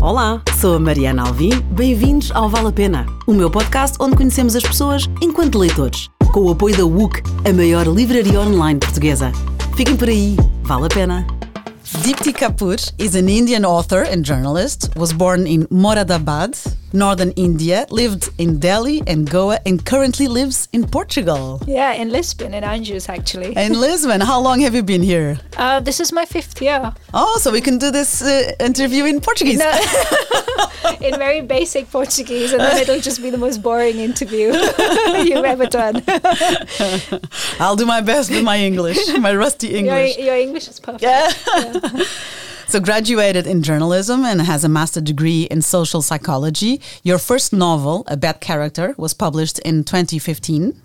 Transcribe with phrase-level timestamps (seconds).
[0.00, 1.50] Olá, sou a Mariana Alvim.
[1.72, 6.42] Bem-vindos ao Vale a Pena, o meu podcast onde conhecemos as pessoas enquanto leitores, com
[6.42, 9.32] o apoio da WUC, a maior livraria online portuguesa.
[9.76, 11.26] Fiquem por aí, vale a pena.
[12.04, 16.54] Deepti Kapoor is an Indian author and journalist, was born in Moradabad,
[16.92, 21.60] northern India, lived in Delhi and Goa, and currently lives in Portugal.
[21.66, 23.56] Yeah, in Lisbon, in Anjos, actually.
[23.56, 24.20] In Lisbon.
[24.20, 25.38] How long have you been here?
[25.56, 26.92] Uh, this is my fifth year.
[27.14, 29.58] Oh, so we can do this uh, interview in Portuguese.
[29.58, 29.70] No,
[31.00, 34.52] in very basic Portuguese, and then it'll just be the most boring interview
[35.24, 36.02] you've ever done.
[37.60, 40.16] I'll do my best with my English, my rusty English.
[40.16, 41.02] Your, your English is perfect.
[41.02, 41.32] Yeah.
[41.56, 42.04] Yeah.
[42.70, 46.82] So, graduated in journalism and has a master degree in social psychology.
[47.02, 50.78] Your first novel, A Bad Character, was published in 2015.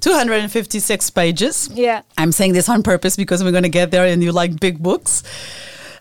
[0.00, 1.70] 256 pages.
[1.72, 2.02] Yeah.
[2.18, 4.82] I'm saying this on purpose because we're going to get there and you like big
[4.82, 5.22] books.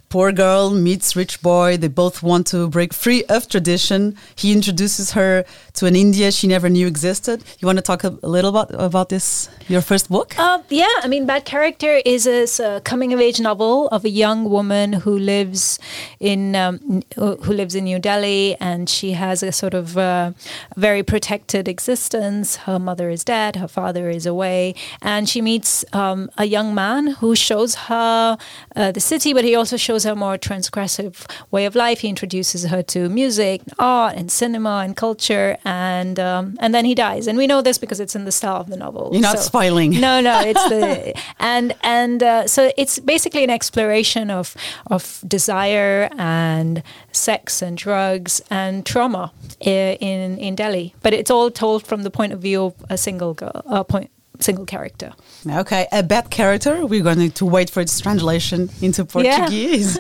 [0.09, 1.77] Poor girl meets rich boy.
[1.77, 4.15] They both want to break free of tradition.
[4.35, 7.43] He introduces her to an India she never knew existed.
[7.59, 9.49] You want to talk a, little about about this?
[9.67, 10.33] Your first book?
[10.39, 12.47] Uh, yeah, I mean, Bad Character is a,
[12.77, 15.77] a coming of age novel of a young woman who lives
[16.19, 20.31] in um, who lives in New Delhi, and she has a sort of uh,
[20.75, 22.55] very protected existence.
[22.67, 27.07] Her mother is dead, her father is away, and she meets um, a young man
[27.19, 28.37] who shows her
[28.75, 31.99] uh, the city, but he also shows her more transgressive way of life.
[31.99, 36.95] He introduces her to music, art, and cinema and culture, and um, and then he
[36.95, 37.27] dies.
[37.27, 39.09] And we know this because it's in the style of the novel.
[39.13, 39.91] You're not So- spoiling.
[39.99, 44.55] no, no, it's the and and uh, so it's basically an exploration of
[44.87, 51.85] of desire and sex and drugs and trauma in in Delhi, but it's all told
[51.87, 54.09] from the point of view of a single girl, uh, point
[54.39, 55.13] single character.
[55.47, 56.85] Okay, a bad character.
[56.85, 59.99] We're going to wait for its translation into Portuguese.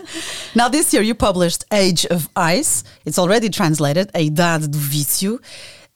[0.55, 2.83] now, this year you published Age of Vice.
[3.05, 5.39] It's already translated, A Idade do Vício.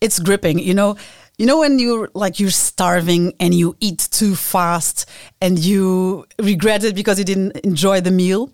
[0.01, 0.59] It's gripping.
[0.59, 0.97] You know,
[1.37, 5.09] you know when you're like you're starving and you eat too fast
[5.41, 8.51] and you regret it because you didn't enjoy the meal.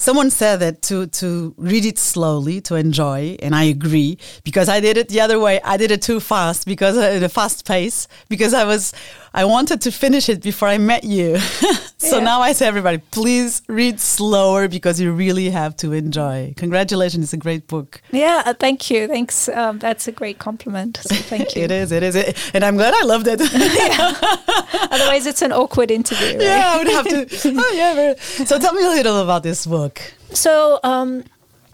[0.00, 4.78] Someone said that to to read it slowly to enjoy, and I agree because I
[4.78, 5.60] did it the other way.
[5.64, 8.92] I did it too fast because at a fast pace because I was
[9.34, 11.38] I wanted to finish it before I met you.
[11.98, 12.24] so Yeah.
[12.24, 16.54] now I say everybody, please read slower because you really have to enjoy.
[16.56, 18.00] Congratulations, it's a great book.
[18.12, 19.08] Yeah, uh, thank you.
[19.08, 19.48] Thanks.
[19.48, 20.98] Um, that's a great compliment.
[21.02, 21.62] So thank you.
[21.64, 22.14] It is, it is,
[22.54, 23.40] and I'm glad I loved it.
[24.92, 26.38] Otherwise, it's an awkward interview.
[26.38, 26.40] Right?
[26.40, 27.52] yeah, I would have to.
[27.58, 27.94] Oh yeah.
[27.94, 29.87] very- So tell me a little about this book.
[30.32, 31.24] So, um,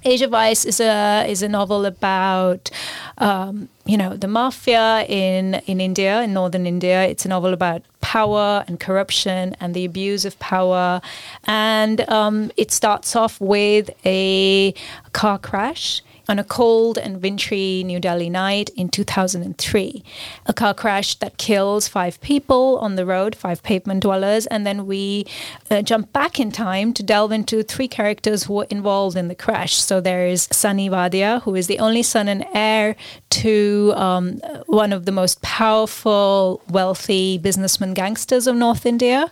[0.07, 2.71] Age of Vice is a is a novel about
[3.17, 7.05] um, you know the mafia in in India, in northern India.
[7.05, 11.01] It's a novel about power and corruption and the abuse of power,
[11.45, 14.75] and um, it starts off with a
[15.13, 16.03] car crash.
[16.27, 20.03] On a cold and wintry New Delhi night in 2003,
[20.47, 24.87] a car crash that kills five people on the road, five pavement dwellers, and then
[24.87, 25.27] we
[25.71, 29.35] uh, jump back in time to delve into three characters who were involved in the
[29.35, 29.75] crash.
[29.75, 32.97] So there is Sunny Wadia, who is the only son and heir
[33.43, 39.31] to um, one of the most powerful, wealthy businessman gangsters of North India,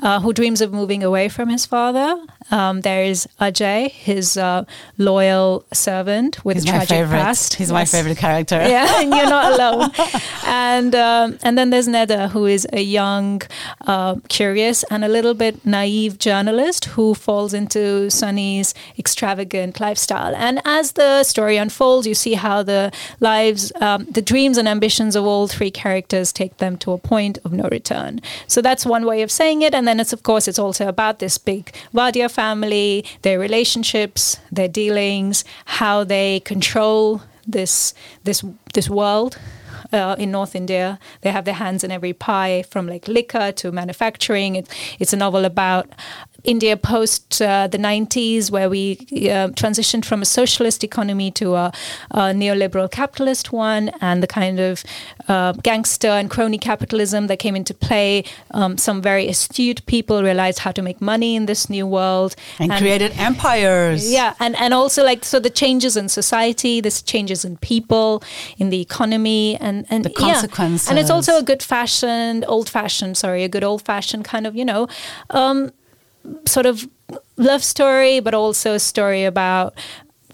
[0.00, 2.18] uh, who dreams of moving away from his father.
[2.50, 4.64] Um, there is Ajay, his uh,
[4.98, 7.16] loyal servant with He's a my tragic favorite.
[7.18, 7.54] past.
[7.54, 8.56] He's my favorite character.
[8.56, 9.90] Yeah, and you're not alone.
[10.46, 13.40] and um, and then there's Neda, who is a young,
[13.86, 20.34] uh, curious, and a little bit naive journalist who falls into Sunny's extravagant lifestyle.
[20.36, 22.92] And as the story unfolds, you see how the
[23.44, 27.38] lives, um, the dreams and ambitions of all three characters take them to a point
[27.44, 28.20] of no return.
[28.46, 29.74] So that's one way of saying it.
[29.74, 34.68] And then it's of course it's also about this big Wadia family, their relationships, their
[34.68, 35.44] dealings,
[35.78, 37.94] how they control this
[38.24, 39.38] this this world
[39.92, 40.98] uh, in North India.
[41.22, 44.56] They have their hands in every pie, from like liquor to manufacturing.
[44.56, 44.68] It,
[44.98, 45.88] it's a novel about
[46.44, 51.72] India post uh, the 90s, where we uh, transitioned from a socialist economy to a,
[52.10, 54.84] a neoliberal capitalist one, and the kind of
[55.28, 58.24] uh, gangster and crony capitalism that came into play.
[58.50, 62.70] Um, some very astute people realized how to make money in this new world And,
[62.72, 64.10] created empires.
[64.12, 68.22] yeah, and and also like so the changes in society, this changes in people,
[68.58, 70.32] in the economy, and and The yeah.
[70.32, 70.88] consequences.
[70.88, 74.56] And it's also a good fashioned, old fashioned, sorry, a good old fashioned kind of
[74.56, 74.88] you know,
[75.30, 75.70] um,
[76.46, 76.88] sort of
[77.36, 79.74] love story, but also a story about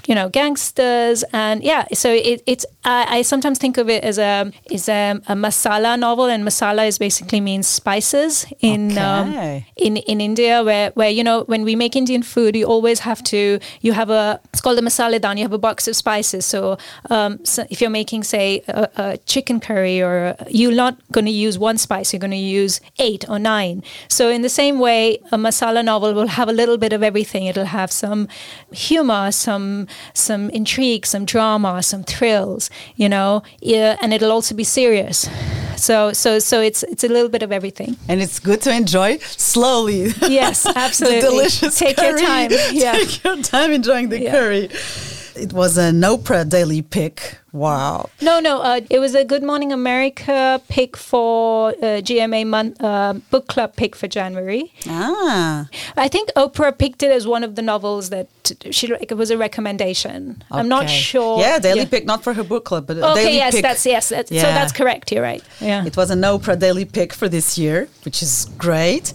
[0.06, 4.18] you know gangsters and yeah so it, it's I, I, sometimes think of it as
[4.18, 9.56] a is a, a, masala novel and masala is basically means spices in um, okay.
[9.58, 13.00] um, in in India where where you know when we make Indian food you always
[13.00, 15.94] have to you have a it's called a masala down you have a box of
[15.94, 16.46] spices.
[16.46, 16.78] So,
[17.10, 21.30] um, so if you're making say a, a chicken curry or you're not going to
[21.30, 23.82] use one spice you're going to use eight or nine.
[24.08, 27.44] So in the same way a masala novel will have a little bit of everything.
[27.44, 28.26] It'll have some
[28.72, 34.64] humor some some intrigue, some drama, some thrills, you know, yeah, and it'll also be
[34.64, 35.28] serious.
[35.76, 37.96] So so so it's it's a little bit of everything.
[38.08, 40.12] And it's good to enjoy slowly.
[40.28, 41.20] Yes, absolutely.
[41.20, 42.10] delicious Take curry.
[42.10, 42.50] your time.
[42.72, 42.92] Yeah.
[42.92, 44.30] Take your time enjoying the yeah.
[44.30, 44.68] curry.
[45.34, 47.38] It was an Oprah daily pick.
[47.52, 48.10] Wow.
[48.20, 48.60] No, no.
[48.62, 53.76] Uh, it was a Good Morning America pick for uh, GMA month, uh, book club
[53.76, 54.72] pick for January.
[54.86, 55.68] Ah.
[55.96, 58.28] I think Oprah picked it as one of the novels that
[58.70, 60.42] she it was a recommendation.
[60.50, 60.60] Okay.
[60.60, 61.40] I'm not sure.
[61.40, 61.86] Yeah, daily yeah.
[61.86, 63.62] pick, not for her book club, but okay, daily yes, pick.
[63.62, 64.08] that's yes.
[64.10, 64.42] That's, yeah.
[64.42, 65.10] So that's correct.
[65.10, 65.42] You're right.
[65.60, 65.84] Yeah.
[65.84, 69.12] It was an Oprah daily pick for this year, which is great.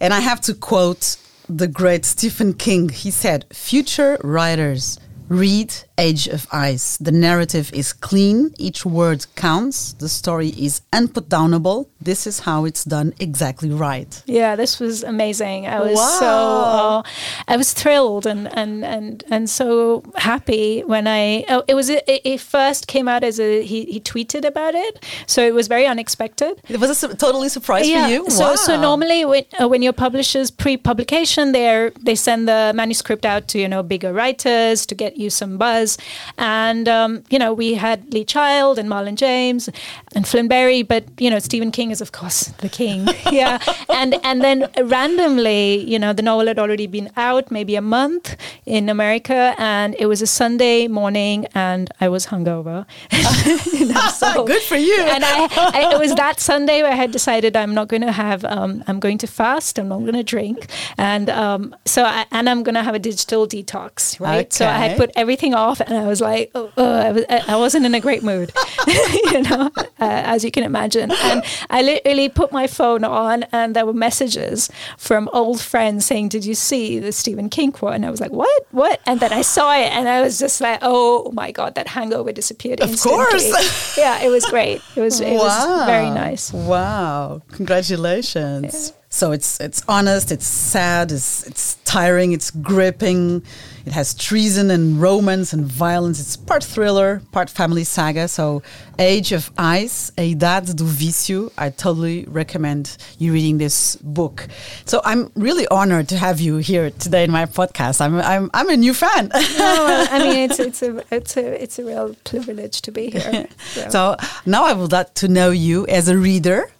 [0.00, 1.16] And I have to quote
[1.48, 2.90] the great Stephen King.
[2.90, 4.98] He said, "Future writers."
[5.28, 6.96] Read Age of Vice.
[6.98, 11.88] The narrative is clean, each word counts, the story is unputdownable.
[12.00, 14.22] This is how it's done exactly right.
[14.26, 15.66] Yeah, this was amazing.
[15.66, 16.18] I was wow.
[16.20, 17.02] so uh,
[17.48, 22.04] I was thrilled and and and and so happy when I oh, it was it,
[22.06, 25.86] it, first came out as a he, he tweeted about it, so it was very
[25.86, 26.62] unexpected.
[26.68, 28.06] It was a su- totally surprise yeah.
[28.06, 28.30] for you.
[28.30, 28.54] So wow.
[28.54, 33.58] so normally when uh, when your publishers pre-publication they they send the manuscript out to
[33.58, 35.87] you know bigger writers to get you some buzz.
[36.36, 39.70] And, um, you know, we had Lee Child and Marlon James
[40.14, 43.06] and Flynn Berry, but, you know, Stephen King is, of course, the king.
[43.32, 43.58] yeah.
[43.88, 48.36] And, and then randomly, you know, the novel had already been out maybe a month
[48.66, 49.54] in America.
[49.58, 52.86] And it was a Sunday morning and I was hungover.
[53.72, 55.00] you know, so, Good for you.
[55.00, 58.12] And I, I, it was that Sunday where I had decided I'm not going to
[58.12, 60.66] have, um, I'm going to fast, I'm not going to drink.
[60.96, 64.46] And um, so, I, and I'm going to have a digital detox, right?
[64.46, 64.48] Okay.
[64.50, 67.56] So I had put everything off, and I was like, oh, oh, I, was, I
[67.56, 68.52] wasn't in a great mood,
[68.86, 71.10] you know, uh, as you can imagine.
[71.10, 76.28] And I literally put my phone on, and there were messages from old friends saying,
[76.28, 78.66] "Did you see the Stephen King quote?" And I was like, "What?
[78.70, 81.88] What?" And then I saw it, and I was just like, "Oh my god, that
[81.88, 84.80] hangover disappeared of instantly." course, yeah, it was great.
[84.96, 85.38] It was it wow.
[85.38, 86.52] was very nice.
[86.52, 88.90] Wow, congratulations.
[88.90, 88.94] Yeah.
[89.10, 93.42] So it's it's honest, it's sad, it's it's tiring, it's gripping.
[93.86, 96.20] It has treason and romance and violence.
[96.20, 98.28] It's part thriller, part family saga.
[98.28, 98.62] So
[98.98, 101.50] Age of Vice, A Idade do Vício.
[101.56, 104.46] I totally recommend you reading this book.
[104.84, 108.02] So I'm really honored to have you here today in my podcast.
[108.02, 109.30] I'm I'm I'm a new fan.
[109.32, 113.48] no, I mean it's it's a it's a it's a real privilege to be here.
[113.72, 116.70] So, so now I would like to know you as a reader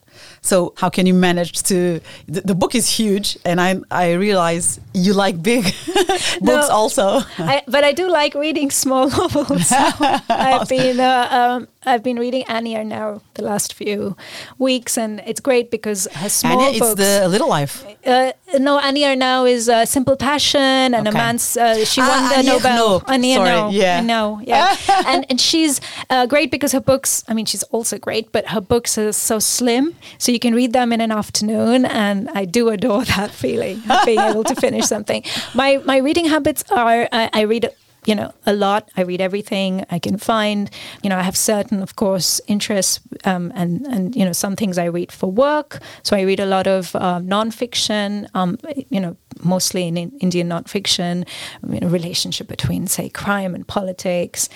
[0.41, 2.01] so how can you manage to?
[2.27, 5.65] The, the book is huge, and I I realize you like big
[5.95, 7.21] books no, also.
[7.39, 9.73] I, but I do like reading small novels.
[10.29, 14.17] I've been uh, um, I've been reading Annie Ernaux the last few
[14.59, 17.01] weeks, and it's great because her small Annie, books.
[17.01, 17.85] it's the Little Life.
[18.05, 20.61] Uh, no, Annie Ernaux is uh, Simple Passion
[20.95, 21.11] and okay.
[21.11, 21.57] a man's.
[21.57, 23.03] Uh, she ah, won the Annie Nobel.
[23.09, 23.73] Annie Ernaux.
[23.73, 24.41] Yeah, I know.
[24.45, 24.77] Yeah,
[25.07, 25.81] and and she's
[26.11, 27.25] uh, great because her books.
[27.29, 30.73] I mean, she's also great, but her books are so slim, so you can read
[30.73, 34.87] them in an afternoon, and I do adore that feeling of being able to finish
[34.95, 35.23] something.
[35.55, 37.71] My my reading habits are I, I read
[38.07, 38.91] you know a lot.
[38.97, 40.71] I read everything i can find.
[41.03, 44.79] You know i have certain of course interests um, and and you know some things
[44.79, 45.81] i read for work.
[46.03, 48.59] So i read a lot of uh, nonfiction um,
[48.89, 51.25] you know mostly in, in indian nonfiction
[51.69, 54.49] you know, relationship between say crime and politics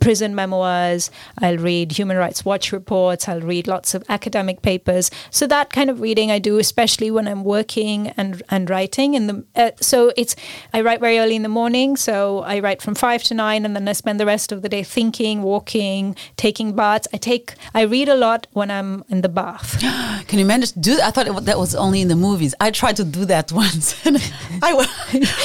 [0.00, 5.10] prison memoirs, I'll read Human Rights Watch reports, I'll read lots of academic papers.
[5.30, 9.14] So that kind of reading I do, especially when I'm working and and writing.
[9.14, 10.34] In the uh, so it's
[10.72, 13.76] I write very early in the morning, so I write from five to nine, and
[13.76, 17.06] then I spend the rest of the day thinking, walking, taking baths.
[17.12, 19.78] I take I read a lot when I'm in the bath.
[20.28, 21.04] Can you manage to do that?
[21.04, 22.54] I thought it, that was only in the movies.
[22.60, 23.94] I tried to do that once.
[24.06, 24.86] I,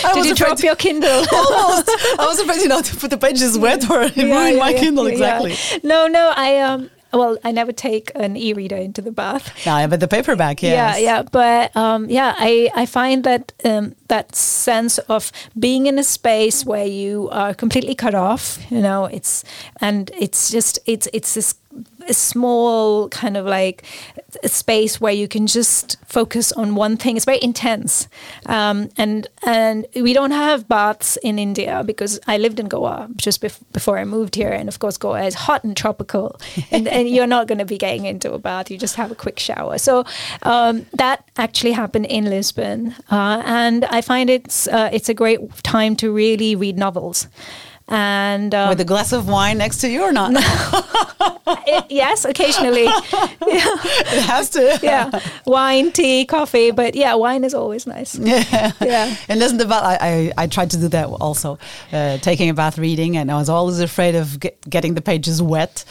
[0.03, 1.09] I Did you drop your Kindle?
[1.33, 1.89] almost.
[2.19, 5.07] I was afraid, you know, to put the pages wet or yeah yeah, my Kindle
[5.07, 5.55] exactly.
[5.83, 9.51] No, no, I um well, I never take an e-reader into the bath.
[9.65, 10.99] Yeah, but the paperback, yes.
[10.99, 15.97] Yeah, yeah, but um, yeah, I, I find that um, that sense of being in
[15.97, 19.43] a space where you are completely cut off, you know, it's
[19.81, 21.55] and it's just it's it's this
[22.07, 23.83] a small kind of like
[24.43, 27.15] a space where you can just focus on one thing.
[27.15, 28.07] It's very intense,
[28.45, 33.41] um, and and we don't have baths in India because I lived in Goa just
[33.41, 36.39] bef- before I moved here, and of course Goa is hot and tropical,
[36.71, 38.69] and, and you're not going to be getting into a bath.
[38.69, 39.77] You just have a quick shower.
[39.77, 40.05] So
[40.43, 45.39] um, that actually happened in Lisbon, uh, and I find it's uh, it's a great
[45.63, 47.27] time to really read novels
[47.87, 50.31] and um, with a glass of wine next to you or not?
[51.67, 52.85] it, yes, occasionally.
[52.85, 53.75] yeah.
[54.15, 54.79] It has to.
[54.83, 58.15] yeah, wine, tea, coffee, but yeah, wine is always nice.
[58.15, 59.15] Yeah, yeah.
[59.27, 59.83] And doesn't the bath?
[59.83, 61.59] I, I, I tried to do that also,
[61.91, 65.41] uh, taking a bath reading, and I was always afraid of get, getting the pages
[65.41, 65.85] wet,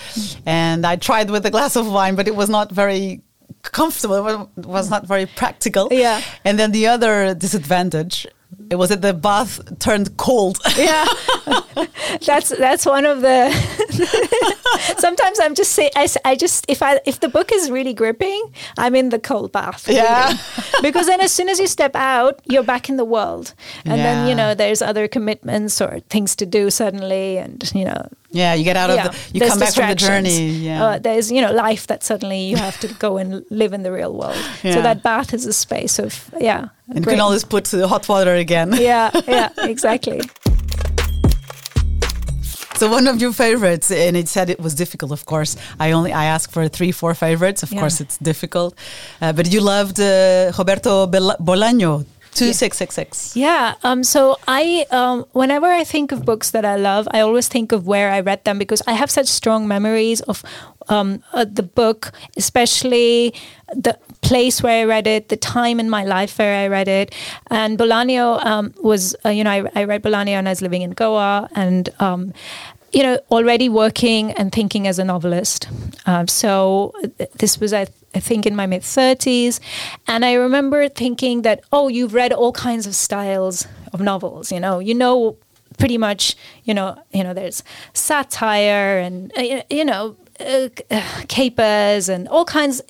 [0.46, 3.22] and I tried with a glass of wine, but it was not very
[3.62, 4.48] comfortable.
[4.56, 5.88] It was not very practical.
[5.90, 6.20] Yeah.
[6.44, 8.26] And then the other disadvantage
[8.70, 10.58] it was it the bath turned cold.
[10.76, 11.06] Yeah,
[12.26, 13.50] that's that's one of the.
[14.98, 18.52] Sometimes I'm just say I, I just if I if the book is really gripping,
[18.78, 19.88] I'm in the cold bath.
[19.88, 20.36] Yeah,
[20.82, 24.02] because then as soon as you step out, you're back in the world, and yeah.
[24.02, 28.54] then you know there's other commitments or things to do suddenly, and you know yeah,
[28.54, 29.06] you get out yeah.
[29.06, 30.48] of the, you come back from the journey.
[30.50, 30.84] Yeah.
[30.84, 33.92] Uh, there's, you know, life that suddenly you have to go and live in the
[33.92, 34.36] real world.
[34.64, 34.74] Yeah.
[34.74, 36.68] So that bath is a space of, yeah.
[36.88, 38.72] And you can always put the hot water again.
[38.72, 40.20] Yeah, yeah, exactly.
[42.76, 45.12] So one of your favorites, and it said it was difficult.
[45.12, 47.62] Of course, I only I asked for three, four favorites.
[47.62, 47.80] Of yeah.
[47.80, 48.74] course, it's difficult,
[49.22, 52.04] uh, but you loved uh, Roberto Bolaño,
[52.34, 53.36] Two six six six.
[53.36, 53.74] Yeah.
[53.82, 54.04] Um.
[54.04, 55.24] So I um.
[55.32, 58.44] Whenever I think of books that I love, I always think of where I read
[58.44, 60.42] them because I have such strong memories of
[60.88, 63.32] um uh, the book, especially
[63.72, 67.14] the place where I read it, the time in my life where I read it.
[67.50, 70.82] And Bolaño um, was, uh, you know, I, I read Bolaño and I was living
[70.82, 72.32] in Goa, and um,
[72.94, 75.68] you know, already working and thinking as a novelist.
[76.06, 79.58] Um, so th- this was, I, th- I think, in my mid 30s.
[80.06, 84.60] And I remember thinking that, oh, you've read all kinds of styles of novels, you
[84.60, 85.36] know, you know
[85.76, 90.68] pretty much, you know, you know, there's satire and, uh, you know, uh,
[91.28, 92.82] capers and all kinds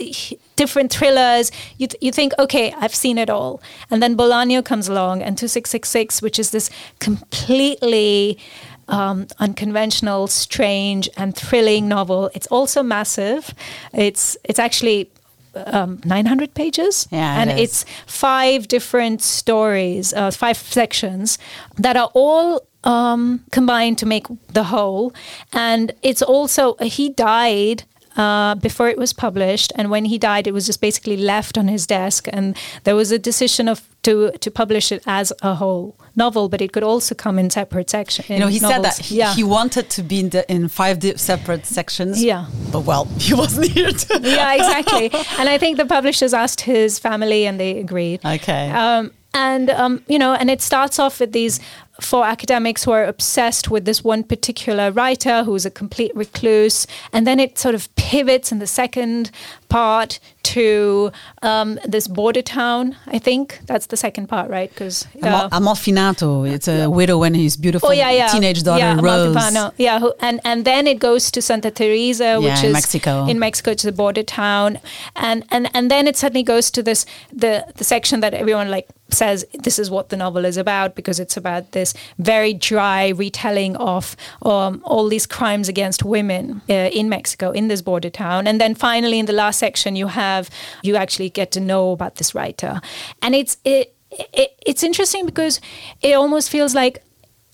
[0.56, 4.88] different thrillers you, th- you think okay i've seen it all and then bolaño comes
[4.88, 6.70] along and 2666 which is this
[7.00, 8.38] completely
[8.88, 12.30] um, unconventional, strange, and thrilling novel.
[12.34, 13.54] It's also massive.
[13.92, 15.10] It's it's actually
[15.54, 17.08] um, 900 pages.
[17.10, 21.38] Yeah, and it's five different stories, uh, five sections
[21.76, 25.12] that are all um, combined to make the whole.
[25.52, 27.84] And it's also, he died
[28.16, 29.73] uh, before it was published.
[29.76, 32.28] And when he died, it was just basically left on his desk.
[32.33, 36.61] And there was a decision of to to publish it as a whole novel, but
[36.61, 38.28] it could also come in separate sections.
[38.28, 38.75] You know, he novels.
[38.75, 39.35] said that he, yeah.
[39.35, 42.23] he wanted to be in, the, in five separate sections.
[42.23, 43.90] Yeah, but well, he wasn't here.
[43.90, 45.11] To yeah, exactly.
[45.38, 48.25] And I think the publishers asked his family, and they agreed.
[48.25, 48.71] Okay.
[48.71, 51.61] Um, and um, you know, and it starts off with these
[52.00, 57.26] four academics who are obsessed with this one particular writer who's a complete recluse, and
[57.26, 59.30] then it sort of pivots in the second
[59.68, 61.10] part to
[61.42, 62.96] um, this border town.
[63.06, 64.70] I think that's the second part, right?
[64.70, 68.28] Because uh, Amalfitano, it's a widow and his beautiful oh, yeah, yeah.
[68.28, 69.72] teenage daughter yeah, Rose.
[69.76, 73.26] Yeah, who, and and then it goes to Santa Teresa, which is in Mexico.
[73.26, 74.78] In Mexico, it's a border town,
[75.16, 78.88] and and and then it suddenly goes to this the the section that everyone like
[79.10, 83.76] says this is what the novel is about because it's about this very dry retelling
[83.76, 88.60] of um, all these crimes against women uh, in Mexico in this border town, and
[88.60, 90.33] then finally in the last section you have
[90.82, 92.80] you actually get to know about this writer,
[93.22, 93.94] and it's it,
[94.32, 95.60] it it's interesting because
[96.02, 97.02] it almost feels like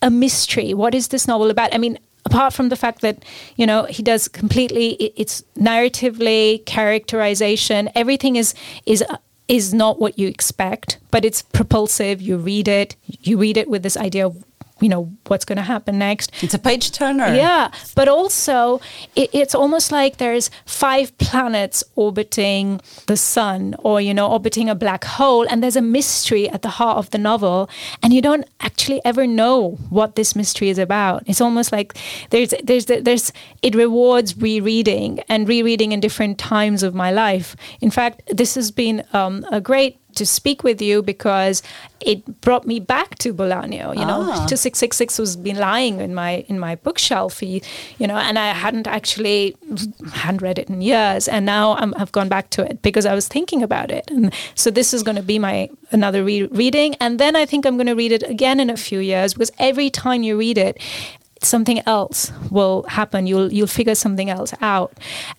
[0.02, 0.75] a mystery.
[0.75, 1.75] What is this novel about?
[1.75, 3.25] I mean, apart from the fact that
[3.56, 8.54] you know he does completely it's narratively characterization everything is
[8.87, 9.04] is
[9.50, 12.22] is not what you expect, but it's propulsive.
[12.22, 14.44] You read it, you read it with this idea of
[14.80, 16.32] you know what's going to happen next.
[16.42, 17.34] It's a page turner.
[17.34, 18.80] Yeah but also
[19.14, 24.75] it, it's almost like there's five planets orbiting the sun or you know orbiting a
[24.75, 27.68] black hole and there's a mystery at the heart of the novel
[28.02, 31.22] and you don't actually ever know what this mystery is about.
[31.26, 31.96] It's almost like
[32.30, 33.32] there's there's there's
[33.62, 37.56] it rewards rereading and rereading in different times of my life.
[37.80, 41.62] In fact this has been um, a great to speak with you because
[42.00, 43.87] it brought me back to Bolaño.
[44.00, 44.47] You know, ah.
[44.49, 47.61] 2666 was been lying in my in my bookshelf, you
[48.11, 49.57] know, and I hadn't actually
[50.12, 53.15] hadn't read it in years, and now i have gone back to it because I
[53.15, 56.95] was thinking about it, and so this is going to be my another re- reading,
[57.00, 59.53] and then I think I'm going to read it again in a few years because
[59.59, 60.79] every time you read it,
[61.42, 63.26] something else will happen.
[63.26, 64.92] You'll you'll figure something else out,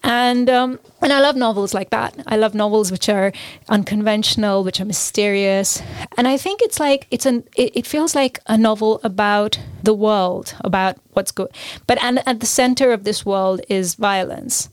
[0.03, 2.15] and um, and I love novels like that.
[2.27, 3.31] I love novels which are
[3.69, 5.81] unconventional, which are mysterious,
[6.17, 9.93] and I think it's like it's an it, it feels like a novel about the
[9.93, 11.49] world, about what's good.
[11.87, 14.69] But and at the center of this world is violence,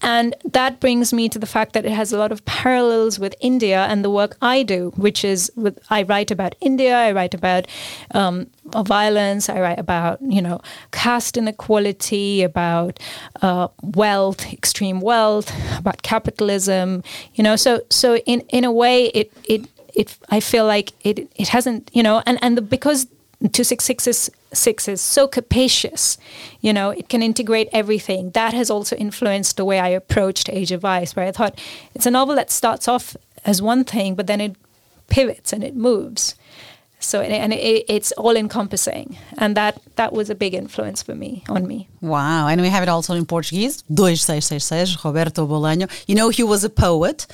[0.00, 3.34] and that brings me to the fact that it has a lot of parallels with
[3.40, 7.34] India and the work I do, which is with I write about India, I write
[7.34, 7.66] about
[8.12, 10.60] um, violence, I write about you know
[10.90, 12.98] caste inequality, about
[13.42, 17.02] uh, wealth, extreme wealth, about capitalism.
[17.34, 21.30] You know, so so in in a way, it it it I feel like it
[21.36, 23.06] it hasn't you know, and and the, because
[23.40, 26.18] 266 is six is so capacious
[26.60, 28.30] you know it can integrate everything.
[28.30, 31.58] That has also influenced the way i approached age of vice where i thought
[31.94, 34.54] it's a novel that starts off as one thing but then it
[35.08, 36.34] pivots and it moves
[37.02, 41.44] so and it, it's all encompassing and that that was a big influence for me
[41.48, 46.28] on me wow and we have it also in portuguese 2666 roberto bolaño you know
[46.28, 47.26] he was a poet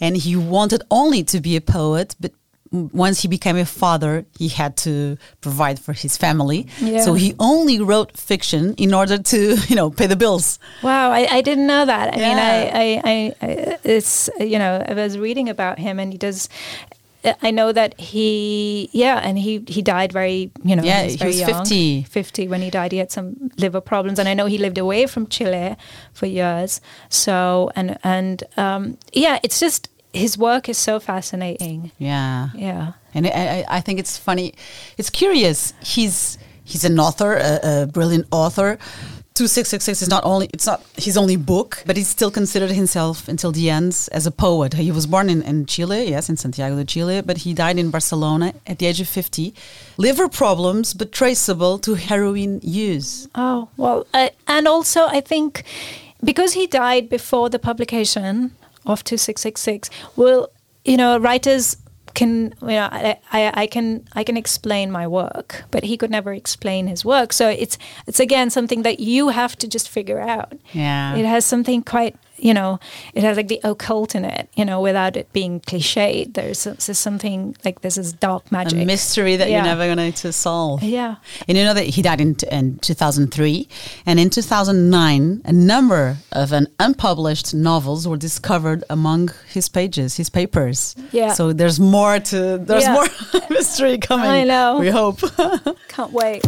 [0.00, 2.32] and he wanted only to be a poet but
[2.72, 6.66] once he became a father, he had to provide for his family.
[6.80, 7.02] Yeah.
[7.02, 10.58] So he only wrote fiction in order to, you know, pay the bills.
[10.82, 12.14] Wow, I, I didn't know that.
[12.14, 12.28] I yeah.
[12.28, 16.48] mean, I, I, I, it's, you know, I was reading about him and he does,
[17.40, 21.20] I know that he, yeah, and he he died very, you know, yeah, he was,
[21.20, 22.02] he was young, 50.
[22.04, 22.92] 50 when he died.
[22.92, 25.76] He had some liver problems, and I know he lived away from Chile
[26.12, 26.80] for years.
[27.08, 31.92] So, and and um, yeah, it's just his work is so fascinating.
[31.98, 32.92] Yeah, yeah.
[33.14, 34.54] And I, I think it's funny.
[34.98, 35.74] It's curious.
[35.80, 38.78] He's he's an author, a, a brilliant author.
[39.34, 43.50] 2666 is not only it's not his only book but he still considered himself until
[43.50, 44.74] the end as a poet.
[44.74, 47.90] He was born in, in chile yes in santiago de chile but he died in
[47.90, 49.54] barcelona at the age of 50
[49.96, 53.28] liver problems but traceable to heroin use.
[53.34, 55.64] Oh well uh, and also i think
[56.22, 58.52] because he died before the publication
[58.84, 60.50] of 2666 well
[60.84, 61.76] you know writers
[62.14, 66.10] can you know I, I, I can I can explain my work, but he could
[66.10, 67.32] never explain his work.
[67.32, 70.52] So it's it's again something that you have to just figure out.
[70.72, 72.80] Yeah, it has something quite you know,
[73.14, 76.34] it has like the occult in it, you know, without it being cliched.
[76.34, 78.80] There's, there's something like this is dark magic.
[78.80, 79.56] A mystery that yeah.
[79.56, 80.82] you're never going to solve.
[80.82, 81.16] Yeah.
[81.46, 83.68] And you know that he died in, in 2003.
[84.06, 90.28] And in 2009, a number of an unpublished novels were discovered among his pages, his
[90.28, 90.96] papers.
[91.12, 91.32] Yeah.
[91.32, 92.94] So there's more to, there's yeah.
[92.94, 93.06] more
[93.50, 94.26] mystery coming.
[94.26, 94.78] I know.
[94.80, 95.20] We hope.
[95.88, 96.42] Can't wait.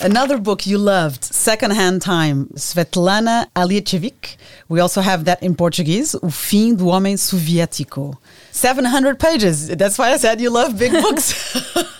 [0.00, 4.36] Another book you loved, Secondhand Time, Svetlana Alexievich.
[4.68, 8.16] We also have that in Portuguese, O Fim do Homem Soviético.
[8.50, 9.68] 700 pages.
[9.68, 11.34] That's why I said you love big books.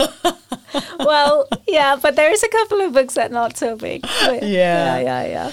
[0.99, 4.03] well, yeah, but there's a couple of books that are not so big.
[4.03, 5.27] But yeah, yeah, yeah.
[5.27, 5.53] yeah.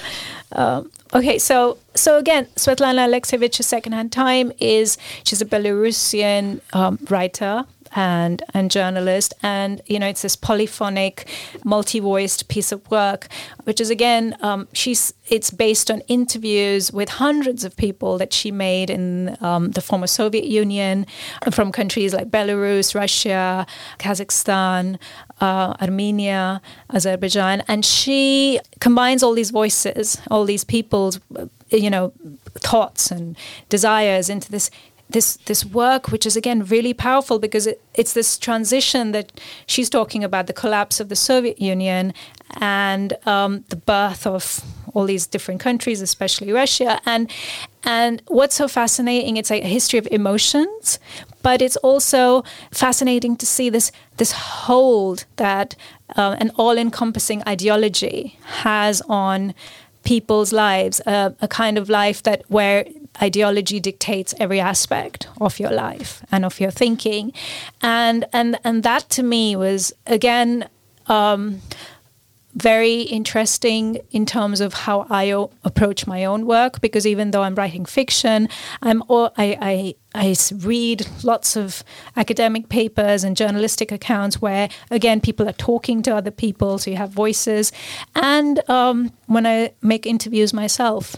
[0.53, 7.65] Um, okay, so so again, Svetlana Alexievich's Secondhand Time is she's a Belarusian um, writer
[7.95, 9.33] and and journalist.
[9.43, 11.27] And you know it's this polyphonic
[11.63, 13.27] multi-voiced piece of work
[13.63, 18.51] which is again um, she's it's based on interviews with hundreds of people that she
[18.51, 21.05] made in um, the former Soviet Union
[21.51, 23.65] from countries like Belarus Russia
[23.99, 24.97] Kazakhstan
[25.39, 26.61] uh, Armenia
[26.93, 27.63] Azerbaijan.
[27.67, 31.19] And she combines all these voices all these people's
[31.69, 32.13] you know
[32.55, 33.37] thoughts and
[33.69, 34.69] desires into this
[35.11, 39.31] this this work, which is again really powerful because it, it's this transition that
[39.65, 42.13] she's talking about the collapse of the Soviet Union
[42.59, 46.99] and um, the birth of all these different countries, especially Russia.
[47.05, 47.31] And
[47.83, 49.37] and what's so fascinating?
[49.37, 50.99] It's like a history of emotions,
[51.41, 55.75] but it's also fascinating to see this this hold that
[56.15, 59.53] uh, an all-encompassing ideology has on
[60.03, 62.85] people's lives, uh, a kind of life that where
[63.21, 67.33] ideology dictates every aspect of your life and of your thinking,
[67.81, 70.69] and and and that to me was again.
[71.07, 71.61] Um,
[72.53, 77.43] very interesting in terms of how I o- approach my own work because even though
[77.43, 78.49] I'm writing fiction,
[78.81, 81.83] I'm all, I, I I read lots of
[82.17, 86.97] academic papers and journalistic accounts where, again, people are talking to other people, so you
[86.97, 87.71] have voices.
[88.13, 91.15] And um, when I make interviews myself,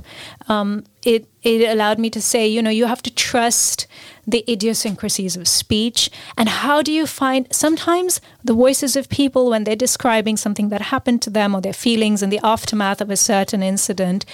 [0.48, 3.88] um, it it allowed me to say, you know, you have to trust
[4.26, 6.10] the idiosyncrasies of speech.
[6.38, 10.82] And how do you find sometimes the voices of people when they're describing something that
[10.82, 14.26] happened to them or their feelings in the aftermath of a certain incident?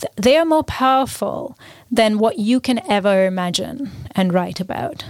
[0.00, 1.58] Th- they are more powerful
[1.90, 5.04] than what you can ever imagine and write about.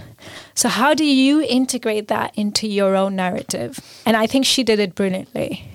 [0.53, 3.79] So, how do you integrate that into your own narrative?
[4.05, 5.69] And I think she did it brilliantly.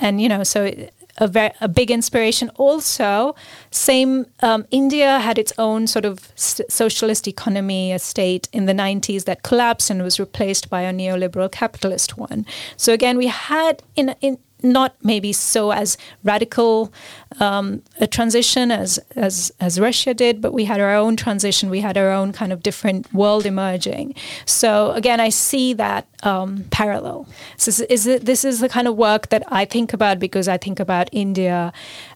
[0.00, 0.72] And, you know, so
[1.18, 2.50] a, very, a big inspiration.
[2.56, 3.34] Also,
[3.70, 9.24] same um, India had its own sort of socialist economy, a state in the 90s
[9.24, 12.46] that collapsed and was replaced by a neoliberal capitalist one.
[12.76, 16.92] So again, we had in in not maybe so as radical
[17.40, 21.70] um, a transition as, as as Russia did, but we had our own transition.
[21.70, 24.14] We had our own kind of different world emerging.
[24.44, 27.26] So again, I see that um, parallel.
[27.56, 30.56] So is, it, this is the kind of work that I think about because I
[30.56, 31.72] think about India,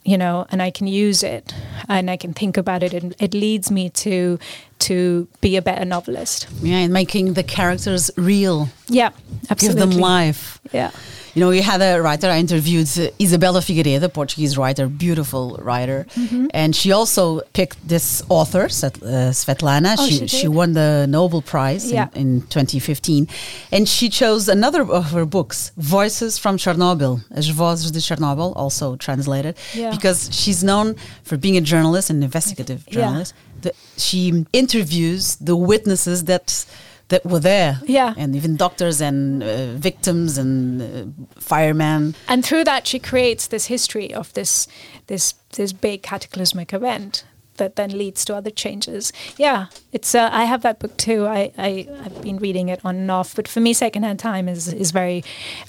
[0.07, 1.53] you know, and I can use it
[1.89, 4.39] and I can think about it, and it leads me to
[4.79, 6.49] to be a better novelist.
[6.63, 8.69] Yeah, and making the characters real.
[8.89, 9.11] Yeah,
[9.51, 9.83] absolutely.
[9.83, 10.61] Give them life.
[10.73, 10.91] Yeah.
[11.37, 16.07] You know, we had a writer, I interviewed Isabela Figueiredo, Portuguese writer, beautiful writer.
[16.15, 16.47] Mm-hmm.
[16.55, 19.97] And she also picked this author, uh, Svetlana.
[19.99, 22.09] Oh, she, she, she, won the Nobel Prize yeah.
[22.15, 23.29] in, in 2015.
[23.71, 28.97] And she chose another of her books, Voices from Chernobyl, As Vozes de Chernobyl, also
[28.97, 29.91] translated, yeah.
[29.97, 33.35] Because she's known for being a journalist, an investigative journalist.
[33.35, 33.61] Yeah.
[33.63, 36.67] The, she interviews the witnesses that
[37.09, 37.81] that were there.
[37.85, 38.15] Yeah.
[38.17, 42.15] And even doctors and uh, victims and uh, firemen.
[42.29, 44.67] And through that, she creates this history of this
[45.07, 47.25] this this big cataclysmic event
[47.57, 49.13] that then leads to other changes.
[49.37, 50.15] Yeah, it's.
[50.15, 51.27] Uh, I have that book too.
[51.27, 54.73] I, I have been reading it on and off, but for me, Secondhand Time is
[54.73, 55.25] is very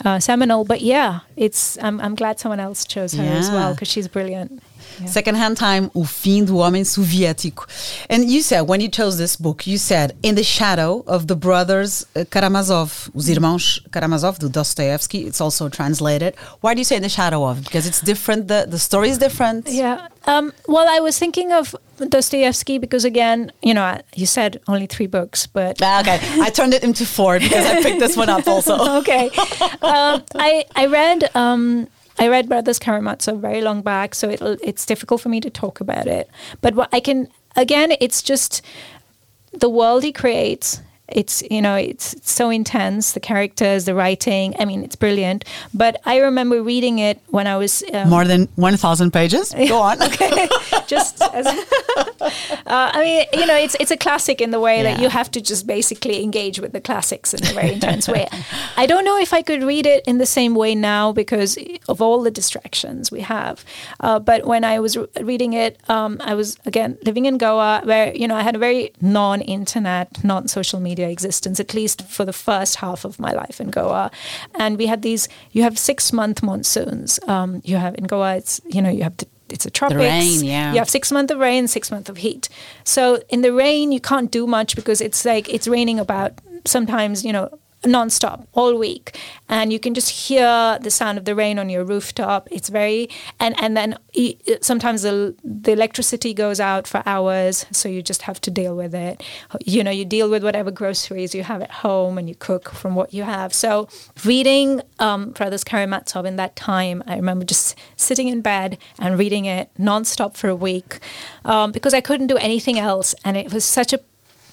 [0.06, 0.64] uh, seminal.
[0.64, 1.78] But yeah, it's.
[1.82, 3.38] I'm I'm glad someone else chose her yeah.
[3.38, 4.62] as well because she's brilliant.
[5.00, 5.08] Yeah.
[5.08, 7.66] Secondhand Time, O Fim do Homem Soviético.
[8.10, 11.36] And you said, when you chose this book, you said, in the shadow of the
[11.36, 16.36] brothers uh, Karamazov, os irmãos Karamazov, do Dostoevsky, it's also translated.
[16.62, 17.64] Why do you say in the shadow of?
[17.64, 19.68] Because it's different, the, the story is different?
[19.70, 20.08] Yeah.
[20.26, 25.08] Um, well, I was thinking of Dostoevsky because, again, you know, you said only three
[25.08, 25.78] books, but.
[25.82, 26.20] Ah, okay.
[26.42, 28.78] I turned it into four because I picked this one up also.
[29.00, 29.30] okay.
[29.82, 31.30] Um, I, I read.
[31.36, 31.88] Um,
[32.20, 34.30] I read Brothers Karamazov very long back, so
[34.64, 36.30] it's difficult for me to talk about it.
[36.62, 38.62] But what I can, again, it's just
[39.54, 44.66] the world he creates it's you know it's, so intense the characters the writing i
[44.66, 45.46] mean it's brilliant.
[45.74, 49.54] But i remember reading it when i was um, more than 1000 pages?
[49.68, 50.02] Go on.
[50.02, 50.48] Okay
[50.88, 51.46] just as,
[52.22, 52.28] uh,
[52.66, 54.84] i mean you know it's it's a classic in the way yeah.
[54.84, 58.28] that you have to just basically engage with the classics in a very intense way.
[58.78, 62.02] I don't know if i could read it in the same way now because of
[62.02, 63.64] all the distractions we have.
[64.00, 67.82] Uh, but when i was re- reading it um, i was again living in goa
[67.84, 72.26] where you know i had a very non-internet non-social media media existence, at least for
[72.26, 74.10] the first half of my life in Goa.
[74.56, 77.20] And we had these, you have six month monsoons.
[77.28, 79.98] Um, you have in Goa, it's, you know, you have the, it's a tropics.
[79.98, 80.72] The rain, yeah.
[80.74, 82.50] You have six months of rain, six months of heat.
[82.84, 86.34] So in the rain, you can't do much because it's like it's raining about
[86.66, 87.48] sometimes, you know,
[87.84, 89.18] nonstop all week.
[89.50, 92.48] And you can just hear the sound of the rain on your rooftop.
[92.52, 93.10] It's very
[93.40, 93.98] and and then
[94.62, 98.94] sometimes the, the electricity goes out for hours so you just have to deal with
[98.94, 99.24] it.
[99.66, 102.96] You know you deal with whatever groceries you have at home and you cook from
[102.96, 103.54] what you have.
[103.54, 103.88] So
[104.26, 109.46] reading um, brothers karamazov in that time i remember just sitting in bed and reading
[109.46, 111.00] it nonstop for a week
[111.46, 113.14] um, because i couldn't do anything else.
[113.24, 114.00] And it was such a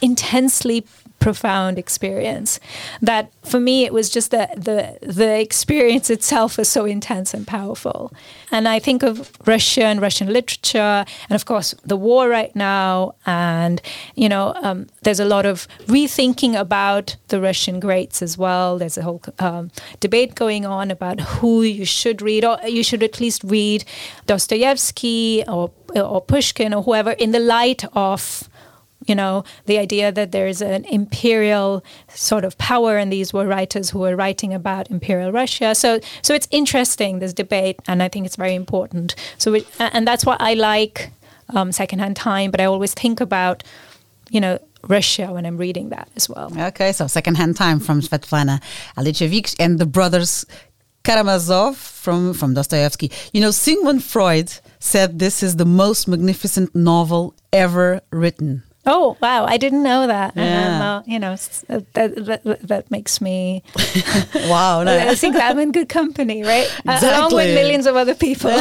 [0.00, 0.84] intensely
[1.24, 2.60] profound experience.
[3.00, 4.78] That for me it was just the the
[5.20, 8.12] the experience itself was so intense and powerful.
[8.50, 9.14] And i think of
[9.46, 13.76] russia and russian literature and of course the war right now and
[14.14, 18.78] you know um, there's a lot of rethinking about the russian greats as well.
[18.78, 23.02] There's a whole um, debate going on about who you should read or you should
[23.02, 23.84] at least read
[24.26, 28.48] dostoevsky or or pushkin or whoever in the light of
[29.06, 33.90] you know the idea that there's an imperial sort of power and these were writers
[33.90, 38.26] who were writing about imperial russia so so it's interesting this debate and i think
[38.26, 41.10] it's very important so and that's what i like
[41.50, 43.62] um, secondhand time but i always think about
[44.30, 46.52] you know Russia when I'm reading that as well.
[46.58, 48.62] Okay, so secondhand time from Svetlana
[48.98, 50.44] Alexievich and the brothers
[51.04, 53.12] Karamazov from, from Dostoevsky.
[53.32, 58.62] You know, Sigmund Freud said this is the most magnificent novel ever written.
[58.87, 59.47] Oh wow!
[59.47, 60.35] I didn't know that.
[60.37, 60.99] Yeah.
[60.99, 63.62] Uh, you know, uh, that, that, that makes me
[64.35, 64.83] wow.
[64.83, 64.97] No.
[65.09, 66.66] I think I'm in good company, right?
[66.66, 67.09] Exactly.
[67.09, 68.51] Uh, along with millions of other people.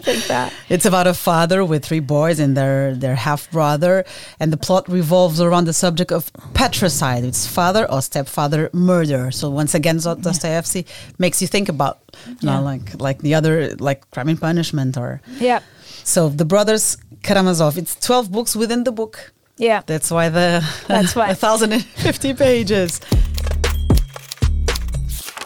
[0.00, 4.04] Think that it's about a father with three boys and their their half brother,
[4.40, 7.24] and the plot revolves around the subject of patricide.
[7.24, 9.30] It's father or stepfather murder.
[9.30, 11.14] So once again, Dostoevsky yeah.
[11.18, 11.98] makes you think about,
[12.40, 15.60] you know, like like the other like crime and punishment or yeah.
[16.06, 17.76] So the brothers Karamazov.
[17.76, 19.32] It's twelve books within the book.
[19.58, 23.00] Yeah, that's why the that's why thousand and fifty pages.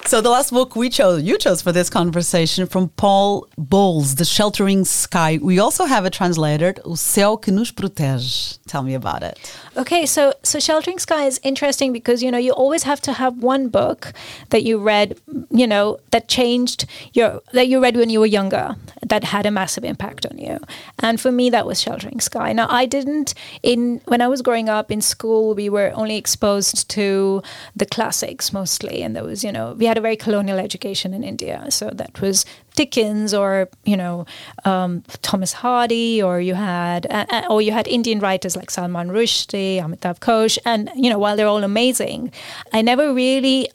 [0.07, 4.25] So the last book we chose, you chose for this conversation from Paul Bowles, The
[4.25, 5.39] Sheltering Sky.
[5.41, 8.59] We also have it translated, O Céu que nos protege.
[8.67, 9.39] Tell me about it.
[9.77, 13.39] Okay, so so Sheltering Sky is interesting because you know you always have to have
[13.39, 14.13] one book
[14.51, 15.17] that you read,
[15.51, 18.75] you know, that changed your that you read when you were younger,
[19.07, 20.59] that had a massive impact on you.
[20.99, 22.53] And for me that was Sheltering Sky.
[22.53, 26.89] Now I didn't in when I was growing up in school we were only exposed
[26.91, 27.41] to
[27.77, 31.23] the classics mostly and there was, you know, we had a very colonial education in
[31.23, 31.67] India.
[31.71, 34.27] So that was Dickens or you know
[34.65, 39.79] um, Thomas Hardy, or you had uh, or you had Indian writers like Salman Rushdie,
[39.79, 42.33] Amitav Ghosh, and you know while they're all amazing,
[42.73, 43.71] I never really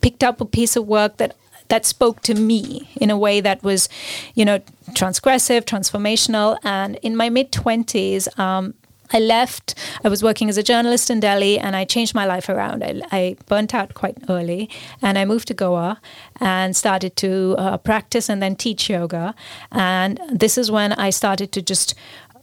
[0.00, 1.36] picked up a piece of work that
[1.68, 3.88] that spoke to me in a way that was,
[4.34, 6.58] you know, transgressive, transformational.
[6.62, 8.74] And in my mid twenties, um,
[9.12, 9.74] I left.
[10.04, 12.82] I was working as a journalist in Delhi, and I changed my life around.
[12.82, 14.68] I, I burnt out quite early,
[15.02, 16.00] and I moved to Goa
[16.40, 19.34] and started to uh, practice and then teach yoga.
[19.72, 21.94] And this is when I started to just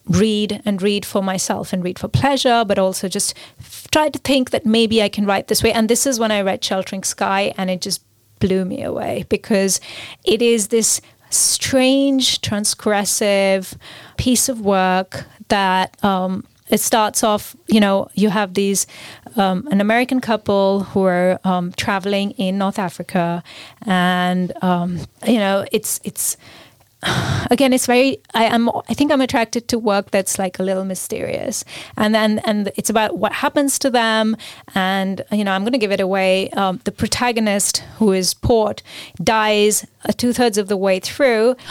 [0.06, 4.20] read and read for myself and read for pleasure, but also just f- try to
[4.20, 5.72] think that maybe I can write this way.
[5.72, 8.04] And this is when I read Sheltering Sky, and it just
[8.40, 9.80] blew me away because
[10.26, 11.00] it is this
[11.30, 13.76] strange, transgressive
[14.18, 18.88] piece of work that um, it starts off, you know, you have these
[19.36, 23.44] um, an American couple who are um, traveling in North Africa,
[23.86, 26.38] and um, you know, it's it's
[27.52, 28.20] again, it's very.
[28.34, 28.70] I am.
[28.90, 31.64] I think I'm attracted to work that's like a little mysterious,
[31.98, 34.38] and then and it's about what happens to them.
[34.76, 36.50] And you know, I'm going to give it away.
[36.52, 38.82] Um, the protagonist, who is Port,
[39.24, 39.86] dies
[40.18, 41.56] two thirds of the way through.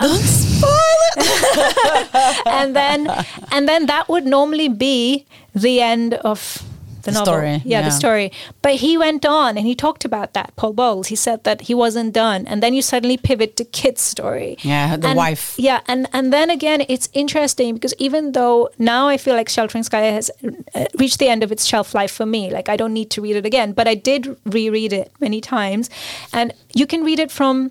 [0.00, 0.70] Don't spoil
[1.16, 2.42] it.
[2.46, 3.08] and then,
[3.52, 6.62] and then that would normally be the end of
[7.02, 7.34] the, the novel.
[7.34, 8.32] Story, yeah, yeah, the story.
[8.62, 11.08] But he went on and he talked about that, Paul Bowles.
[11.08, 12.46] He said that he wasn't done.
[12.46, 14.56] And then you suddenly pivot to Kit's story.
[14.62, 15.54] Yeah, the and, wife.
[15.58, 19.84] Yeah, and, and then again, it's interesting because even though now I feel like Sheltering
[19.84, 20.30] Sky has
[20.74, 23.22] uh, reached the end of its shelf life for me, like I don't need to
[23.22, 25.90] read it again, but I did reread it many times.
[26.32, 27.70] And you can read it from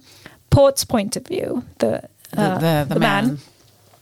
[0.50, 2.04] Port's point of view, the,
[2.36, 3.28] uh, the, the, the, the man.
[3.28, 3.40] man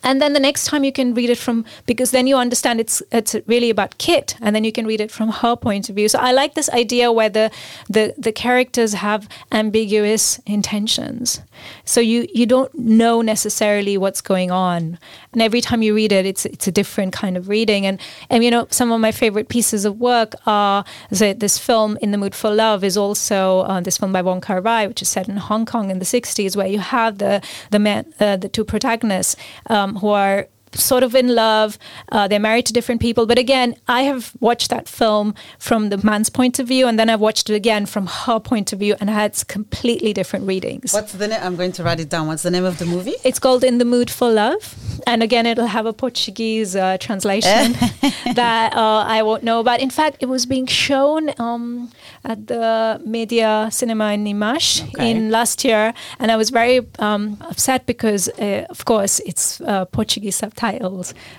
[0.04, 3.02] and then the next time you can read it from because then you understand it's
[3.12, 6.08] it's really about Kit, and then you can read it from her point of view.
[6.08, 7.52] So I like this idea where the
[7.90, 11.42] the, the characters have ambiguous intentions,
[11.86, 15.00] so you you don't know necessarily what's going on,
[15.34, 17.86] and every time you read it, it's it's a different kind of reading.
[17.86, 22.12] And and you know some of my favorite pieces of work are this film In
[22.12, 25.10] the Mood for Love is also uh, this film by Wong Kar Wai, which is
[25.10, 28.50] set in Hong Kong in the '60s, where you have the the man uh, the
[28.50, 29.36] two protagonists.
[29.68, 31.78] Um, who are sort of in love.
[32.12, 33.26] Uh, they're married to different people.
[33.26, 37.10] But again, I have watched that film from the man's point of view, and then
[37.10, 40.94] I've watched it again from her point of view, and I had completely different readings.
[40.94, 41.40] What's the name?
[41.42, 42.28] I'm going to write it down.
[42.28, 43.16] What's the name of the movie?
[43.24, 44.76] It's called In the Mood for Love.
[45.06, 47.74] And again, it'll have a Portuguese uh, translation
[48.34, 49.80] that uh, I won't know about.
[49.80, 51.92] In fact, it was being shown um,
[52.24, 55.12] at the Medeia Cinema in Nimas okay.
[55.12, 59.86] in last year, and I was very um, upset because, uh, of course, it's uh,
[59.86, 60.57] Portuguese subtitles.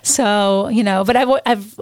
[0.02, 1.74] So you know, but I've, I've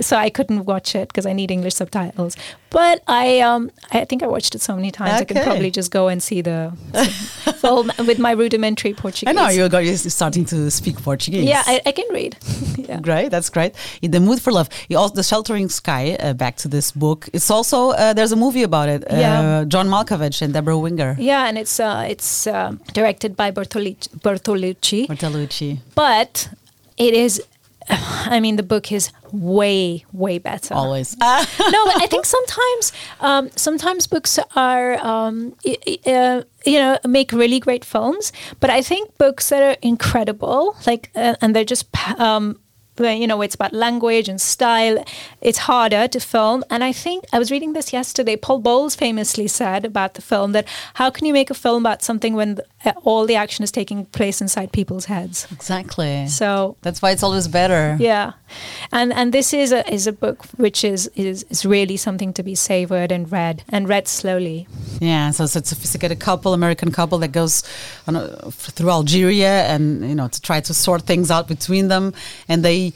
[0.00, 2.36] so I couldn't watch it because I need English subtitles.
[2.70, 5.22] But I um I think I watched it so many times okay.
[5.22, 6.72] I can probably just go and see the
[7.60, 9.28] film with my rudimentary Portuguese.
[9.28, 11.44] I know you're, you're starting to speak Portuguese.
[11.44, 12.36] Yeah, I, I can read.
[12.76, 13.00] yeah.
[13.00, 13.74] Great, that's great.
[14.02, 16.16] In the mood for love, also, the Sheltering Sky.
[16.20, 17.28] Uh, back to this book.
[17.32, 19.04] It's also uh, there's a movie about it.
[19.10, 19.64] Uh, yeah.
[19.66, 21.16] John Malkovich and Deborah Winger.
[21.18, 24.08] Yeah, and it's uh, it's uh, directed by Bertolucci.
[24.20, 25.06] Bertolucci.
[25.08, 25.78] Bertolucci.
[25.94, 26.48] But
[26.96, 27.42] it is
[27.88, 30.74] I mean, the book is way, way better.
[30.74, 31.16] Always.
[31.20, 37.60] no, but I think sometimes, um, sometimes books are, um, uh, you know, make really
[37.60, 38.32] great films.
[38.58, 41.86] But I think books that are incredible, like, uh, and they're just
[42.18, 42.58] um,
[42.98, 45.04] you know, it's about language and style.
[45.40, 46.64] It's harder to film.
[46.70, 48.36] And I think I was reading this yesterday.
[48.36, 52.02] Paul Bowles famously said about the film that how can you make a film about
[52.02, 55.46] something when uh, Uh, all the action is taking place inside people's heads?
[55.50, 56.26] Exactly.
[56.28, 57.96] So that's why it's always better.
[57.98, 58.32] Yeah,
[58.92, 62.42] and and this is a is a book which is is is really something to
[62.42, 64.68] be savored and read and read slowly.
[65.00, 65.30] Yeah.
[65.32, 67.62] So it's a sophisticated couple, American couple that goes
[68.06, 72.14] a, through Algeria and you know to try to sort things out between them,
[72.48, 72.92] and they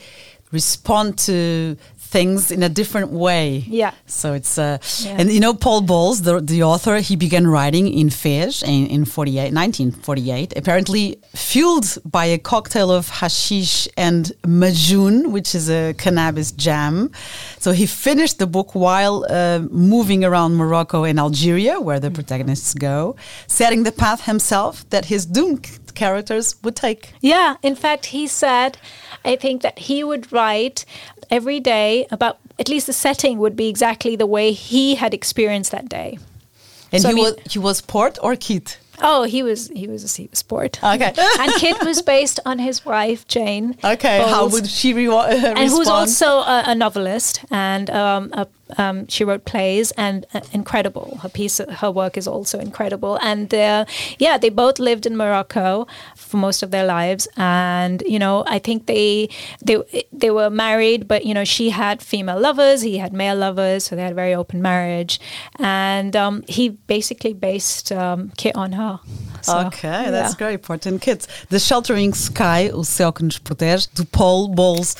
[0.52, 1.76] respond to
[2.10, 3.64] things in a different way.
[3.66, 3.92] Yeah.
[4.06, 5.16] So it's uh, yeah.
[5.18, 9.04] and you know Paul Bowles, the the author, he began writing in Fez in, in
[9.04, 16.52] 48, 1948, apparently fueled by a cocktail of hashish and majoun, which is a cannabis
[16.52, 17.10] jam.
[17.58, 22.74] So he finished the book while uh, moving around Morocco and Algeria, where the protagonists
[22.74, 27.12] go, setting the path himself that his doomed characters would take.
[27.20, 28.78] Yeah, in fact, he said,
[29.24, 30.84] I think that he would write
[31.30, 35.72] every day about at least the setting would be exactly the way he had experienced
[35.72, 36.18] that day.
[36.92, 38.78] And so, he I mean, was he was Port or Kit?
[39.02, 40.82] Oh, he was he was a sport.
[40.82, 43.76] Okay, and Kit was based on his wife Jane.
[43.82, 45.58] Okay, Bowles, how would she re- uh, respond?
[45.58, 48.46] And who's also a, a novelist and um, a
[48.78, 51.18] um, she wrote plays and uh, incredible.
[51.22, 53.18] Her piece, her work is also incredible.
[53.22, 53.84] And uh,
[54.18, 57.28] yeah, they both lived in Morocco for most of their lives.
[57.36, 59.28] And you know, I think they
[59.62, 63.84] they they were married, but you know, she had female lovers, he had male lovers,
[63.84, 65.20] so they had a very open marriage.
[65.56, 69.00] And um, he basically based um, Kit on her.
[69.42, 70.38] So, okay, that's yeah.
[70.38, 71.00] very important.
[71.00, 74.94] Kids, The Sheltering Sky, O Céu que nos protege, do Paul Bowles.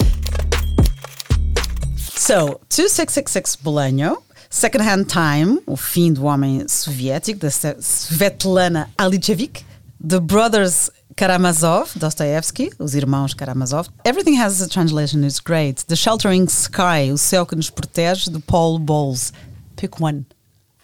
[2.31, 9.67] So, 2666 Bolaño, Secondhand Time, O Fim do Homem Soviético, da Svetlana Alexievich,
[10.01, 13.89] The Brothers Karamazov, Dostoevsky, Os Irmãos Karamazov.
[14.05, 15.85] Everything has a translation, it's great.
[15.89, 19.33] The Sheltering Sky, O Céu que nos protege, de Paul Bowles.
[19.75, 20.25] Pick one.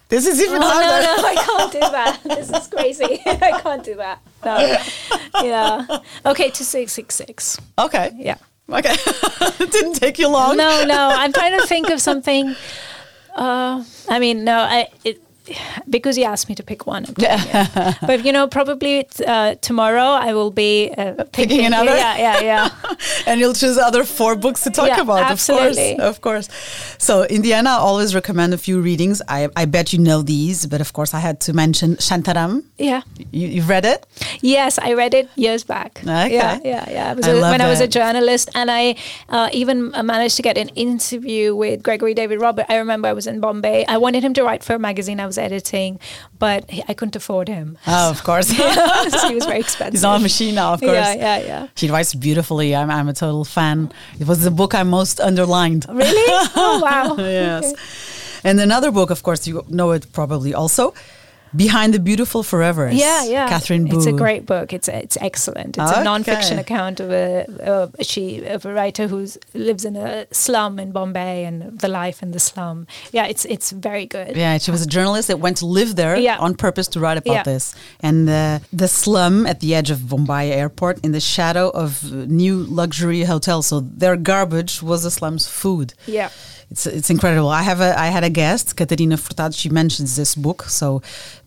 [0.09, 1.07] This is even oh, harder.
[1.07, 2.21] No, no, I can't do that.
[2.25, 3.23] This is crazy.
[3.27, 4.19] I can't do that.
[4.45, 4.77] No.
[5.45, 5.87] Yeah.
[6.25, 7.59] Okay, 2666.
[7.79, 8.11] Okay.
[8.17, 8.39] Yeah.
[8.69, 8.93] Okay.
[9.61, 10.57] it didn't take you long.
[10.57, 11.11] No, no.
[11.15, 12.55] I'm trying to think of something.
[13.35, 14.59] Uh, I mean, no.
[14.59, 15.23] I it,
[15.89, 17.07] because he asked me to pick one.
[17.19, 17.95] Yeah.
[18.07, 21.97] but you know, probably uh, tomorrow I will be uh, picking another.
[21.97, 22.97] Yeah, yeah, yeah.
[23.27, 25.23] and you'll choose other four books to talk yeah, about.
[25.31, 25.99] Absolutely.
[25.99, 26.97] Of course, of course.
[26.99, 29.23] So Indiana, I always recommend a few readings.
[29.29, 32.65] I, I bet you know these, but of course I had to mention Shantaram.
[32.79, 33.03] Yeah.
[33.31, 34.07] You, you've read it?
[34.41, 36.01] Yes, I read it years back.
[36.03, 36.35] Okay.
[36.35, 37.15] Yeah, yeah, yeah.
[37.23, 38.97] I a, when I was a journalist, and I
[39.29, 42.67] uh, even managed to get an interview with Gregory David Robert.
[42.69, 43.85] I remember I was in Bombay.
[43.87, 45.99] I wanted him to write for a magazine I was editing,
[46.39, 47.79] but I couldn't afford him.
[47.87, 48.49] Oh, of course.
[49.29, 49.95] he was very expensive.
[49.95, 50.93] He's on a machine now, of course.
[50.93, 51.67] Yeah, yeah, yeah.
[51.77, 52.75] He writes beautifully.
[52.75, 53.93] I'm, I'm a total fan.
[54.21, 55.87] It was the book I most underlined.
[55.89, 56.51] Really?
[56.57, 57.17] Oh, wow.
[57.19, 57.73] yes.
[57.73, 57.83] Okay.
[58.49, 60.95] And another book, of course, you know it probably also
[61.57, 62.91] Behind the Beautiful Forever.
[62.93, 63.49] Yeah, yeah.
[63.49, 63.97] Katherine Boo.
[63.97, 64.73] It's a great book.
[64.73, 65.79] It's it's excellent.
[65.79, 66.01] It's okay.
[66.01, 70.79] a non-fiction account of a of she of a writer who lives in a slum
[70.79, 72.87] in Bombay and the life in the slum.
[73.13, 74.37] Yeah, it's it's very good.
[74.37, 76.39] Yeah, she was a journalist that went to live there yeah.
[76.39, 77.43] on purpose to write about yeah.
[77.43, 77.75] this.
[78.01, 82.65] And uh, the slum at the edge of Bombay airport in the shadow of new
[82.65, 83.67] luxury hotels.
[83.67, 85.95] So their garbage was the slum's food.
[86.07, 86.31] Yeah
[86.71, 87.49] it's it's incredible.
[87.49, 89.57] I have a I had a guest, Catarina Furtado.
[89.57, 90.65] She mentions this book.
[90.65, 91.03] So,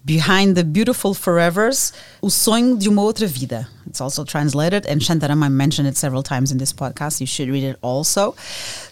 [0.06, 3.68] behind the beautiful forevers, o sonho de uma outra vida.
[3.88, 7.20] It's also translated, and Shantaram I mentioned it several times in this podcast.
[7.20, 8.36] You should read it also.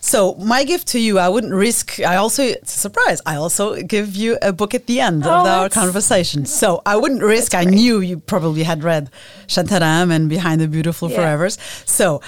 [0.02, 2.00] So, my gift to you, I wouldn't risk.
[2.00, 3.22] I also it's a surprise.
[3.26, 6.46] I also give you a book at the end oh, of our conversation.
[6.46, 7.54] So I wouldn't risk.
[7.54, 9.12] I knew you probably had read
[9.48, 11.18] Shantaram and Behind the Beautiful yeah.
[11.18, 11.60] Forevers.
[11.88, 12.22] So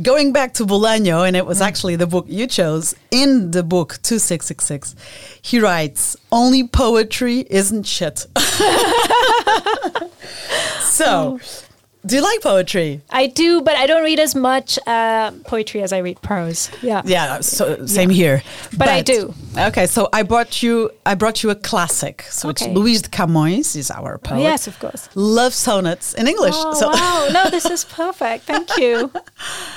[0.00, 1.66] going back to Bolaño, and it was mm.
[1.66, 4.94] actually the book you chose, in the book 2666,
[5.42, 8.26] he writes, Only poetry isn't shit.
[10.80, 11.40] so, oh.
[12.04, 13.00] Do you like poetry?
[13.10, 16.68] I do, but I don't read as much uh, poetry as I read prose.
[16.82, 17.02] Yeah.
[17.04, 17.40] Yeah.
[17.40, 18.16] So same yeah.
[18.16, 18.42] here.
[18.70, 19.32] But, but, I do.
[19.56, 20.90] Okay, so I brought you.
[21.06, 22.22] I brought you a classic.
[22.22, 22.66] So okay.
[22.66, 24.38] it's Luís de Camões is our poet.
[24.38, 25.08] Oh, yes, of course.
[25.14, 26.54] Love sonnets in English.
[26.56, 27.28] Oh, so wow!
[27.32, 28.44] No, this is perfect.
[28.44, 29.10] Thank you.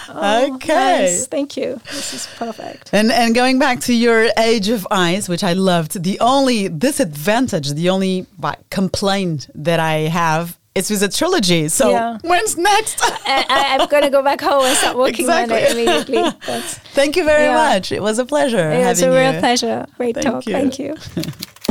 [0.07, 0.73] Oh, okay.
[0.73, 1.27] Nice.
[1.27, 1.81] Thank you.
[1.91, 2.91] This is perfect.
[2.93, 6.03] And and going back to your Age of Vice, which I loved.
[6.03, 8.27] The only disadvantage, the only
[8.69, 11.69] complaint that I have it was a trilogy.
[11.69, 12.17] So yeah.
[12.21, 12.99] when's next?
[13.25, 15.55] I, am going to go back home and start working exactly.
[15.55, 16.31] on it immediately.
[16.93, 17.55] Thank you very yeah.
[17.55, 17.93] much.
[17.93, 18.71] It was a pleasure.
[18.71, 19.39] It was a real you.
[19.39, 19.85] pleasure.
[19.95, 20.45] Great Thank talk.
[20.45, 20.53] You.
[20.53, 20.95] Thank you.